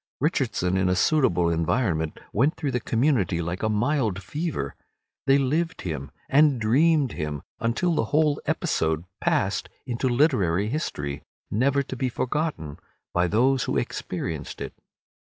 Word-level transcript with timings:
Richardson 0.19 0.77
in 0.77 0.89
a 0.89 0.95
suitable 0.95 1.47
environment 1.51 2.19
went 2.33 2.55
through 2.55 2.71
the 2.71 2.79
community 2.79 3.39
like 3.39 3.61
a 3.61 3.69
mild 3.69 4.23
fever. 4.23 4.73
They 5.27 5.37
lived 5.37 5.81
him, 5.81 6.09
and 6.27 6.59
dreamed 6.59 7.11
him, 7.11 7.43
until 7.59 7.93
the 7.93 8.05
whole 8.05 8.41
episode 8.47 9.05
passed 9.19 9.69
into 9.85 10.09
literary 10.09 10.69
history, 10.69 11.21
never 11.51 11.83
to 11.83 11.95
be 11.95 12.09
forgotten 12.09 12.79
by 13.13 13.27
those 13.27 13.65
who 13.65 13.77
experienced 13.77 14.59
it. 14.59 14.73